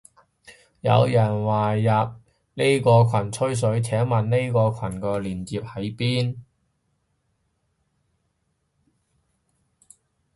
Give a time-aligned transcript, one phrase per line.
[0.79, 2.19] 有人話要
[2.55, 6.37] 入依個羣吹水，請問依個羣個鏈接喺邊？